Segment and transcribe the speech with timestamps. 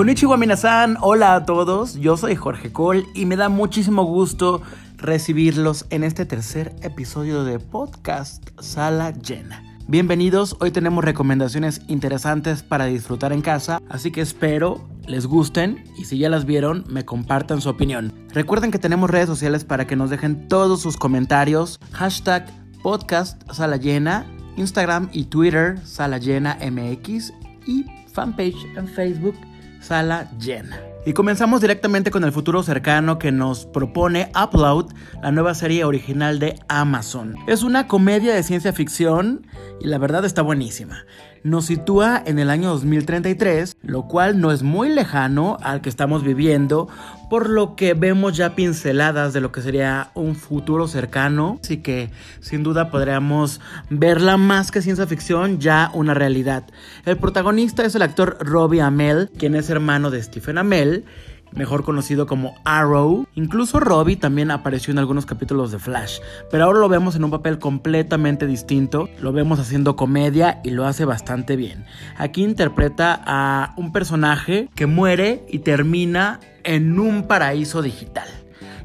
[0.00, 4.62] Konnichiwa minasan, hola a todos, yo soy Jorge Cole y me da muchísimo gusto
[4.96, 9.62] recibirlos en este tercer episodio de podcast Sala Llena.
[9.88, 16.06] Bienvenidos, hoy tenemos recomendaciones interesantes para disfrutar en casa, así que espero les gusten y
[16.06, 18.10] si ya las vieron me compartan su opinión.
[18.32, 22.46] Recuerden que tenemos redes sociales para que nos dejen todos sus comentarios, hashtag
[22.82, 24.24] podcast Sala Llena,
[24.56, 27.34] Instagram y Twitter Sala Llena MX
[27.66, 29.34] y fanpage en Facebook
[29.80, 30.78] Sala Llena.
[31.06, 36.38] Y comenzamos directamente con el futuro cercano que nos propone Upload, la nueva serie original
[36.38, 37.36] de Amazon.
[37.46, 39.46] Es una comedia de ciencia ficción
[39.80, 41.06] y la verdad está buenísima.
[41.42, 46.22] Nos sitúa en el año 2033, lo cual no es muy lejano al que estamos
[46.22, 46.88] viviendo,
[47.30, 52.10] por lo que vemos ya pinceladas de lo que sería un futuro cercano, así que
[52.40, 56.64] sin duda podríamos verla más que ciencia ficción, ya una realidad.
[57.06, 61.06] El protagonista es el actor Robbie Amell, quien es hermano de Stephen Amell,
[61.52, 63.26] mejor conocido como Arrow.
[63.34, 66.20] Incluso Robbie también apareció en algunos capítulos de Flash,
[66.50, 69.08] pero ahora lo vemos en un papel completamente distinto.
[69.20, 71.84] Lo vemos haciendo comedia y lo hace bastante bien.
[72.16, 78.28] Aquí interpreta a un personaje que muere y termina en un paraíso digital.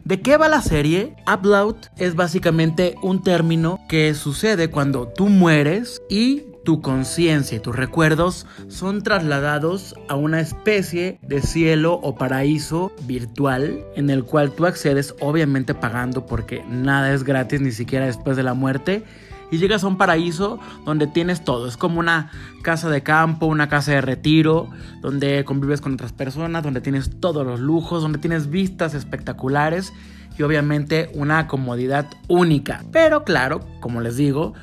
[0.05, 1.15] ¿De qué va la serie?
[1.25, 7.75] Upload es básicamente un término que sucede cuando tú mueres y tu conciencia y tus
[7.75, 14.65] recuerdos son trasladados a una especie de cielo o paraíso virtual en el cual tú
[14.65, 19.05] accedes obviamente pagando porque nada es gratis ni siquiera después de la muerte
[19.51, 21.67] y llegas a un paraíso donde tienes todo.
[21.67, 22.31] Es como una
[22.63, 24.67] casa de campo, una casa de retiro,
[25.01, 29.93] donde convives con otras personas, donde tienes todos los lujos, donde tienes vistas espectaculares
[30.37, 32.83] y obviamente una comodidad única.
[32.91, 34.53] Pero claro, como les digo,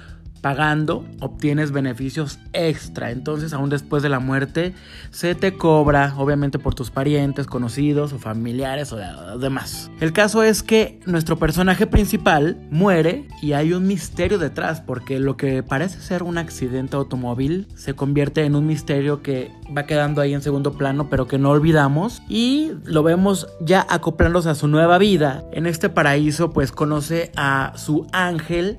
[0.43, 3.11] pagando obtienes beneficios extra.
[3.12, 4.75] Entonces, aún después de la muerte,
[5.11, 9.91] se te cobra, obviamente por tus parientes, conocidos o familiares o demás.
[10.01, 15.36] El caso es que nuestro personaje principal muere y hay un misterio detrás, porque lo
[15.36, 20.35] que parece ser un accidente automóvil se convierte en un misterio que va quedando ahí
[20.35, 24.98] en segundo plano, pero que no olvidamos y lo vemos ya acoplándose a su nueva
[24.98, 25.45] vida.
[25.52, 28.79] En este paraíso, pues conoce a su ángel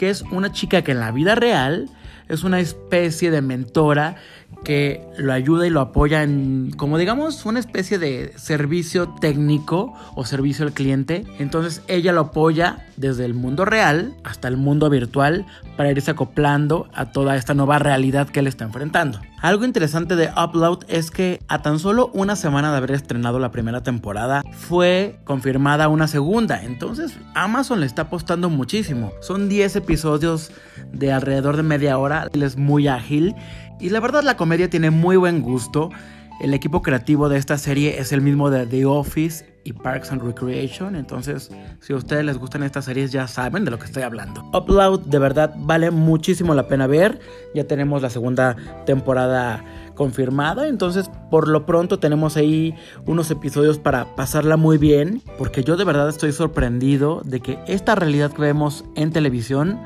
[0.00, 1.90] que es una chica que en la vida real
[2.30, 4.16] es una especie de mentora
[4.64, 10.24] que lo ayuda y lo apoya en, como digamos, una especie de servicio técnico o
[10.24, 11.24] servicio al cliente.
[11.38, 15.46] Entonces ella lo apoya desde el mundo real hasta el mundo virtual
[15.76, 19.20] para irse acoplando a toda esta nueva realidad que él está enfrentando.
[19.40, 23.50] Algo interesante de Upload es que a tan solo una semana de haber estrenado la
[23.50, 26.62] primera temporada fue confirmada una segunda.
[26.62, 29.12] Entonces Amazon le está apostando muchísimo.
[29.22, 30.52] Son 10 episodios
[30.92, 32.19] de alrededor de media hora.
[32.32, 33.34] Él es muy ágil
[33.80, 35.90] y la verdad la comedia tiene muy buen gusto.
[36.40, 40.22] El equipo creativo de esta serie es el mismo de The Office y Parks and
[40.22, 40.96] Recreation.
[40.96, 41.50] Entonces,
[41.80, 44.42] si a ustedes les gustan estas series, ya saben de lo que estoy hablando.
[44.54, 47.20] Upload de verdad vale muchísimo la pena ver.
[47.54, 48.56] Ya tenemos la segunda
[48.86, 49.62] temporada
[49.94, 50.68] confirmada.
[50.68, 55.22] Entonces, por lo pronto tenemos ahí unos episodios para pasarla muy bien.
[55.36, 59.78] Porque yo de verdad estoy sorprendido de que esta realidad que vemos en televisión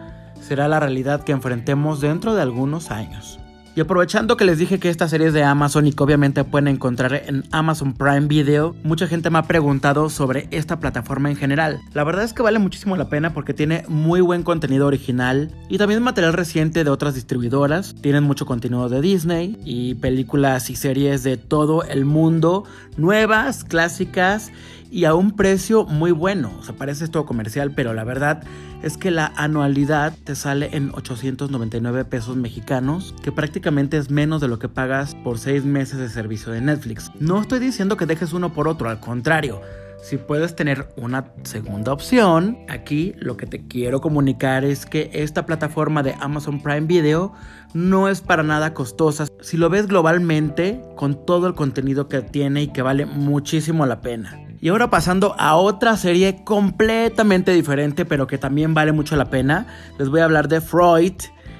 [0.45, 3.41] será la realidad que enfrentemos dentro de algunos años.
[3.77, 6.69] Y aprovechando que les dije que esta serie es de Amazon y que obviamente pueden
[6.69, 11.81] encontrar en Amazon Prime Video, mucha gente me ha preguntado sobre esta plataforma en general.
[11.93, 15.79] La verdad es que vale muchísimo la pena porque tiene muy buen contenido original y
[15.79, 17.97] también material reciente de otras distribuidoras.
[18.01, 22.63] Tienen mucho contenido de Disney y películas y series de todo el mundo,
[22.97, 24.53] nuevas, clásicas
[24.95, 26.53] y a un precio muy bueno.
[26.61, 28.45] O sea, parece todo comercial, pero la verdad
[28.81, 34.47] es que la anualidad te sale en 899 pesos mexicanos, que prácticamente es menos de
[34.47, 37.11] lo que pagas por 6 meses de servicio de Netflix.
[37.19, 39.61] No estoy diciendo que dejes uno por otro, al contrario.
[40.01, 45.45] Si puedes tener una segunda opción, aquí lo que te quiero comunicar es que esta
[45.45, 47.33] plataforma de Amazon Prime Video
[47.73, 49.27] no es para nada costosa.
[49.41, 54.01] Si lo ves globalmente, con todo el contenido que tiene y que vale muchísimo la
[54.01, 54.39] pena.
[54.65, 59.67] Y ahora pasando a otra serie completamente diferente, pero que también vale mucho la pena,
[59.99, 61.13] les voy a hablar de Freud,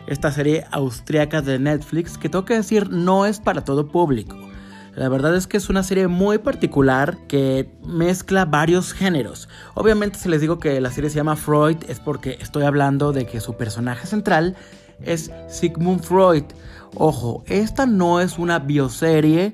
[0.07, 4.39] esta serie austriaca de Netflix, que tengo que decir no es para todo público.
[4.95, 9.51] La verdad es que es una serie muy particular que mezcla varios géneros.
[9.75, 13.27] Obviamente si les digo que la serie se llama Freud es porque estoy hablando de
[13.27, 14.57] que su personaje central
[15.03, 16.45] es Sigmund Freud.
[16.95, 19.53] Ojo, esta no es una bioserie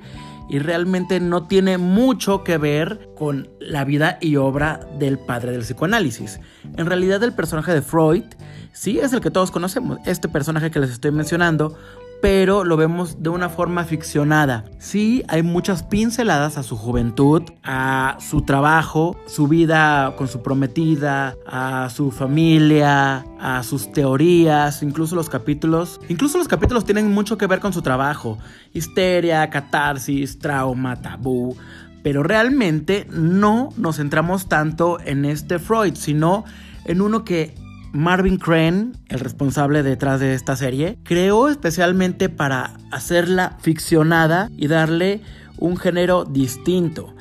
[0.51, 5.63] y realmente no tiene mucho que ver con la vida y obra del padre del
[5.63, 6.41] psicoanálisis.
[6.77, 8.25] En realidad el personaje de Freud
[8.73, 11.79] sí es el que todos conocemos, este personaje que les estoy mencionando,
[12.21, 14.65] pero lo vemos de una forma ficcionada.
[14.79, 21.37] Sí, hay muchas pinceladas a su juventud, a su trabajo, su vida con su prometida,
[21.47, 26.01] a su familia, a sus teorías, incluso los capítulos.
[26.09, 28.39] Incluso los capítulos tienen mucho que ver con su trabajo.
[28.73, 31.57] Histeria, catarsis, trauma, tabú.
[32.03, 36.45] Pero realmente no nos centramos tanto en este Freud, sino
[36.85, 37.55] en uno que
[37.93, 45.23] Marvin Crane, el responsable detrás de esta serie, creó especialmente para hacerla ficcionada y darle
[45.59, 47.15] un género distinto.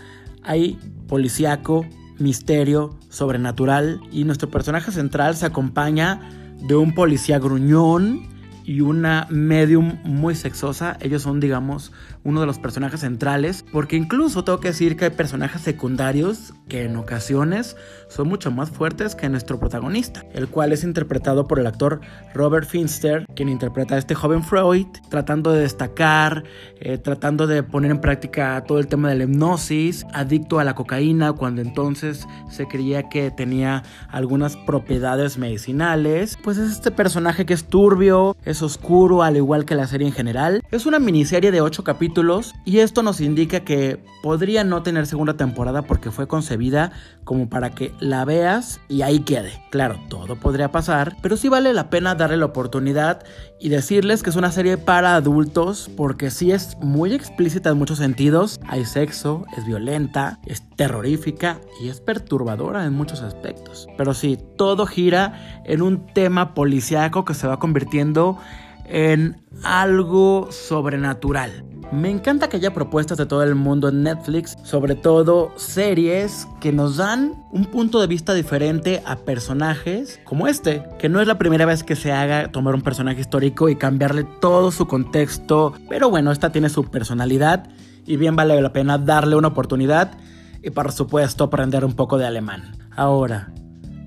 [0.43, 0.77] Hay
[1.07, 1.85] policíaco,
[2.19, 6.21] misterio, sobrenatural y nuestro personaje central se acompaña
[6.61, 8.27] de un policía gruñón
[8.63, 10.97] y una medium muy sexosa.
[11.01, 11.91] Ellos son, digamos,
[12.23, 16.83] uno de los personajes centrales, porque incluso tengo que decir que hay personajes secundarios que
[16.83, 17.75] en ocasiones
[18.09, 22.01] son mucho más fuertes que nuestro protagonista, el cual es interpretado por el actor
[22.33, 26.43] Robert Finster, quien interpreta a este joven Freud, tratando de destacar,
[26.79, 30.75] eh, tratando de poner en práctica todo el tema de la hipnosis, adicto a la
[30.75, 36.37] cocaína, cuando entonces se creía que tenía algunas propiedades medicinales.
[36.43, 40.13] Pues es este personaje que es turbio, es oscuro al igual que la serie en
[40.13, 40.61] general.
[40.71, 42.08] Es una miniserie de 8 capítulos
[42.65, 46.91] y esto nos indica que podría no tener segunda temporada porque fue concebida
[47.23, 49.61] como para que la veas y ahí quede.
[49.69, 53.23] Claro, todo podría pasar, pero sí vale la pena darle la oportunidad
[53.59, 57.99] y decirles que es una serie para adultos porque sí es muy explícita en muchos
[57.99, 58.59] sentidos.
[58.67, 63.87] Hay sexo, es violenta, es terrorífica y es perturbadora en muchos aspectos.
[63.97, 68.37] Pero sí, todo gira en un tema policíaco que se va convirtiendo
[68.89, 71.63] en algo sobrenatural.
[71.91, 76.71] Me encanta que haya propuestas de todo el mundo en Netflix, sobre todo series que
[76.71, 81.39] nos dan un punto de vista diferente a personajes como este, que no es la
[81.39, 86.11] primera vez que se haga tomar un personaje histórico y cambiarle todo su contexto, pero
[86.11, 87.67] bueno, esta tiene su personalidad
[88.05, 90.11] y bien vale la pena darle una oportunidad
[90.61, 92.77] y por supuesto aprender un poco de alemán.
[92.95, 93.51] Ahora,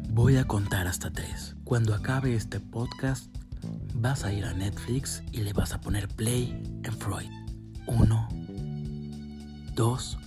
[0.09, 1.57] voy a contar hasta tres.
[1.65, 3.27] Cuando acabe este podcast,
[3.93, 7.42] vas a ir a Netflix y le vas a poner play en Freud.
[7.87, 8.29] Uno,
[9.75, 10.19] dos,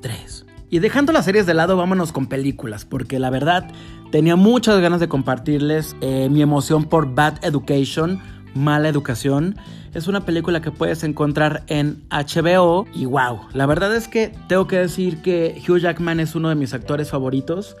[0.00, 0.46] tres.
[0.70, 3.70] Y dejando las series de lado, vámonos con películas, porque la verdad
[4.10, 8.20] tenía muchas ganas de compartirles eh, mi emoción por Bad Education,
[8.54, 9.56] Mala Educación.
[9.92, 14.66] Es una película que puedes encontrar en HBO y wow, la verdad es que tengo
[14.66, 17.76] que decir que Hugh Jackman es uno de mis actores favoritos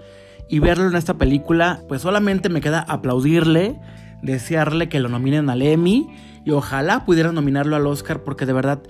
[0.48, 3.80] y verlo en esta película, pues solamente me queda aplaudirle
[4.24, 6.08] desearle que lo nominen al Emmy
[6.44, 8.82] y ojalá pudieran nominarlo al Oscar porque de verdad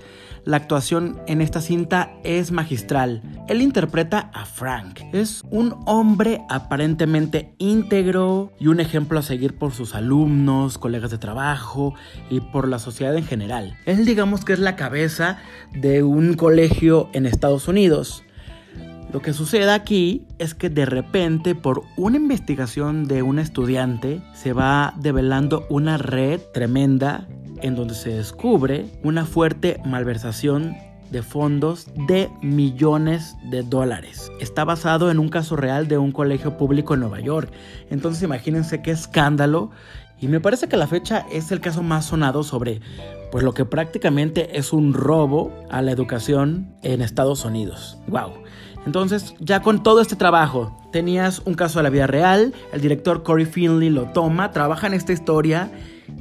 [0.45, 3.23] la actuación en esta cinta es magistral.
[3.47, 4.99] Él interpreta a Frank.
[5.11, 11.17] Es un hombre aparentemente íntegro y un ejemplo a seguir por sus alumnos, colegas de
[11.17, 11.95] trabajo
[12.29, 13.75] y por la sociedad en general.
[13.85, 15.39] Él digamos que es la cabeza
[15.73, 18.24] de un colegio en Estados Unidos.
[19.11, 24.53] Lo que sucede aquí es que de repente por una investigación de un estudiante se
[24.53, 27.27] va develando una red tremenda
[27.61, 30.75] en donde se descubre una fuerte malversación
[31.11, 34.31] de fondos de millones de dólares.
[34.39, 37.51] Está basado en un caso real de un colegio público en Nueva York.
[37.89, 39.71] Entonces imagínense qué escándalo.
[40.19, 42.81] Y me parece que la fecha es el caso más sonado sobre
[43.31, 47.97] pues lo que prácticamente es un robo a la educación en Estados Unidos.
[48.07, 48.44] Wow.
[48.85, 53.23] Entonces, ya con todo este trabajo, tenías un caso de la vida real, el director
[53.23, 55.71] Corey Finley lo toma, trabaja en esta historia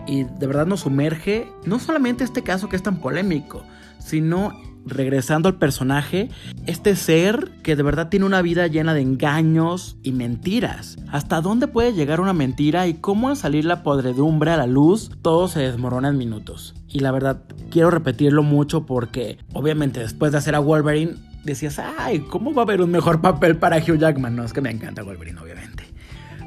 [0.07, 3.63] y de verdad nos sumerge, no solamente este caso que es tan polémico,
[3.99, 4.53] sino
[4.87, 6.29] regresando al personaje,
[6.67, 10.97] este ser que de verdad tiene una vida llena de engaños y mentiras.
[11.11, 15.11] ¿Hasta dónde puede llegar una mentira y cómo al salir la podredumbre a la luz
[15.23, 16.75] todo se desmorona en minutos?
[16.89, 22.21] Y la verdad, quiero repetirlo mucho porque obviamente después de hacer a Wolverine decías, ay,
[22.21, 24.35] ¿cómo va a haber un mejor papel para Hugh Jackman?
[24.35, 25.85] No, es que me encanta Wolverine, obviamente.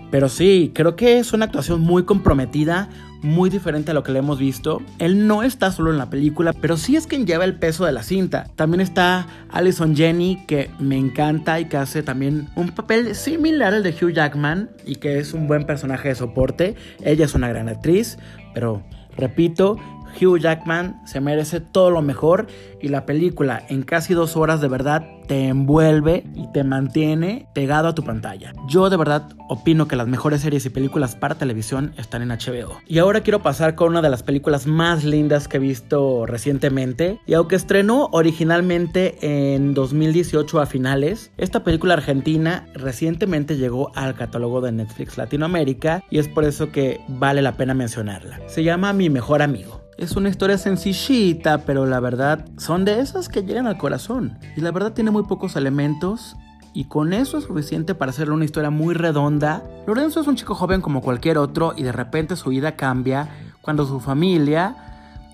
[0.09, 2.89] Pero sí, creo que es una actuación muy comprometida,
[3.21, 4.81] muy diferente a lo que le hemos visto.
[4.99, 7.91] Él no está solo en la película, pero sí es quien lleva el peso de
[7.91, 8.45] la cinta.
[8.55, 13.83] También está Alison Jenny, que me encanta y que hace también un papel similar al
[13.83, 16.75] de Hugh Jackman y que es un buen personaje de soporte.
[17.03, 18.17] Ella es una gran actriz,
[18.53, 18.83] pero
[19.17, 19.77] repito,
[20.19, 22.47] Hugh Jackman se merece todo lo mejor
[22.81, 27.89] y la película en casi dos horas de verdad te envuelve y te mantiene pegado
[27.89, 28.53] a tu pantalla.
[28.67, 32.77] Yo de verdad opino que las mejores series y películas para televisión están en HBO.
[32.87, 37.19] Y ahora quiero pasar con una de las películas más lindas que he visto recientemente.
[37.25, 44.61] Y aunque estrenó originalmente en 2018 a finales, esta película argentina recientemente llegó al catálogo
[44.61, 48.39] de Netflix Latinoamérica y es por eso que vale la pena mencionarla.
[48.47, 49.76] Se llama Mi mejor amigo.
[49.97, 54.37] Es una historia sencillita, pero la verdad son de esas que llegan al corazón.
[54.55, 56.35] Y la verdad tiene muy pocos elementos
[56.71, 59.63] y con eso es suficiente para hacerle una historia muy redonda.
[59.87, 63.27] Lorenzo es un chico joven como cualquier otro y de repente su vida cambia
[63.63, 64.75] cuando su familia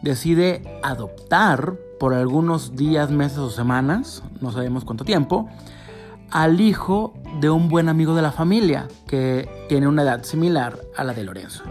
[0.01, 5.49] decide adoptar por algunos días, meses o semanas, no sabemos cuánto tiempo,
[6.31, 11.03] al hijo de un buen amigo de la familia que tiene una edad similar a
[11.03, 11.63] la de Lorenzo.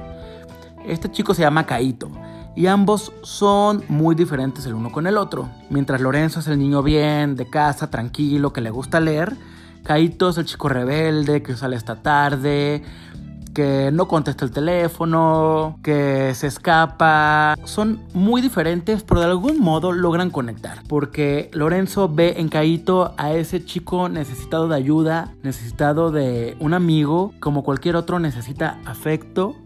[0.87, 2.11] Este chico se llama Caito
[2.55, 5.49] y ambos son muy diferentes el uno con el otro.
[5.71, 9.37] Mientras Lorenzo es el niño bien, de casa, tranquilo, que le gusta leer,
[9.85, 12.83] Caito es el chico rebelde que sale esta tarde,
[13.53, 17.57] que no contesta el teléfono, que se escapa.
[17.65, 20.83] Son muy diferentes, pero de algún modo logran conectar.
[20.89, 27.33] Porque Lorenzo ve en Caito a ese chico necesitado de ayuda, necesitado de un amigo,
[27.41, 29.57] como cualquier otro necesita afecto,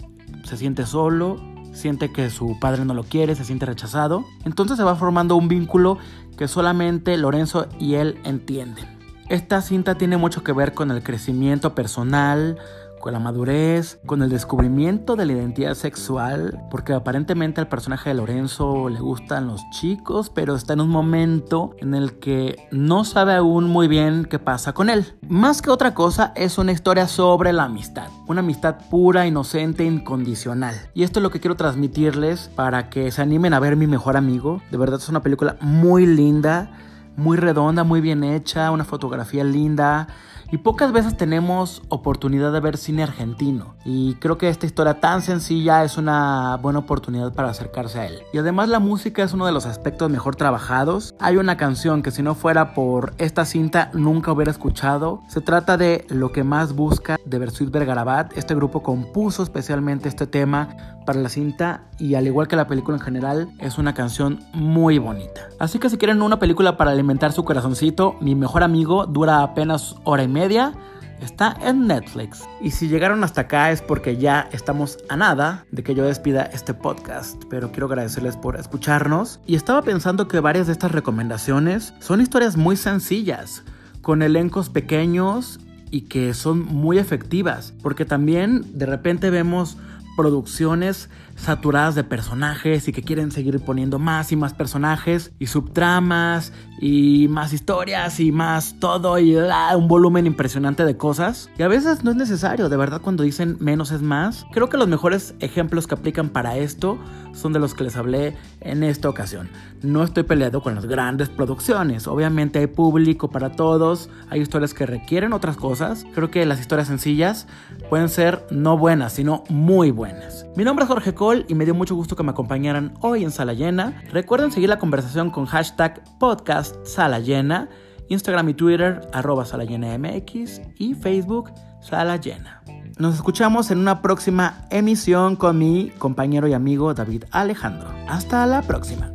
[0.45, 1.41] se siente solo,
[1.77, 4.25] siente que su padre no lo quiere, se siente rechazado.
[4.45, 5.99] Entonces se va formando un vínculo
[6.37, 8.97] que solamente Lorenzo y él entienden.
[9.29, 12.59] Esta cinta tiene mucho que ver con el crecimiento personal,
[13.07, 18.17] con la madurez, con el descubrimiento de la identidad sexual, porque aparentemente al personaje de
[18.17, 23.35] Lorenzo le gustan los chicos, pero está en un momento en el que no sabe
[23.35, 25.15] aún muy bien qué pasa con él.
[25.29, 30.75] Más que otra cosa, es una historia sobre la amistad, una amistad pura, inocente, incondicional.
[30.93, 34.17] Y esto es lo que quiero transmitirles para que se animen a ver mi mejor
[34.17, 34.63] amigo.
[34.73, 36.73] De verdad es una película muy linda,
[37.17, 40.09] muy redonda, muy bien hecha, una fotografía linda
[40.51, 43.77] y pocas veces tenemos oportunidad de ver cine argentino.
[43.85, 48.19] Y creo que esta historia tan sencilla es una buena oportunidad para acercarse a él.
[48.33, 51.15] Y además la música es uno de los aspectos mejor trabajados.
[51.21, 55.23] Hay una canción que si no fuera por esta cinta nunca hubiera escuchado.
[55.29, 58.37] Se trata de Lo que más busca de Versuit Vergarabat.
[58.37, 62.99] Este grupo compuso especialmente este tema para la cinta y al igual que la película
[62.99, 65.49] en general es una canción muy bonita.
[65.59, 69.95] Así que si quieren una película para alimentar su corazoncito, mi mejor amigo dura apenas
[70.05, 70.75] hora y media.
[71.23, 72.45] Está en Netflix.
[72.61, 76.43] Y si llegaron hasta acá es porque ya estamos a nada de que yo despida
[76.43, 77.43] este podcast.
[77.49, 79.41] Pero quiero agradecerles por escucharnos.
[79.47, 83.63] Y estaba pensando que varias de estas recomendaciones son historias muy sencillas,
[84.03, 85.59] con elencos pequeños
[85.91, 87.73] y que son muy efectivas.
[87.83, 89.79] Porque también de repente vemos
[90.17, 96.53] producciones saturadas de personajes y que quieren seguir poniendo más y más personajes y subtramas
[96.81, 101.51] y más historias y más todo y un volumen impresionante de cosas.
[101.59, 104.47] Y a veces no es necesario, de verdad cuando dicen menos es más.
[104.53, 106.99] Creo que los mejores ejemplos que aplican para esto
[107.33, 109.49] son de los que les hablé en esta ocasión.
[109.83, 114.87] No estoy peleado con las grandes producciones, obviamente hay público para todos, hay historias que
[114.87, 116.07] requieren otras cosas.
[116.15, 117.47] Creo que las historias sencillas
[117.91, 120.47] pueden ser no buenas, sino muy buenas.
[120.57, 121.15] Mi nombre es Jorge
[121.49, 124.03] y me dio mucho gusto que me acompañaran hoy en Sala Llena.
[124.13, 127.69] Recuerden seguir la conversación con hashtag podcast Sala Llena,
[128.09, 132.63] Instagram y Twitter arroba Sala Llena MX y Facebook Sala Llena.
[132.99, 137.89] Nos escuchamos en una próxima emisión con mi compañero y amigo David Alejandro.
[138.09, 139.13] Hasta la próxima.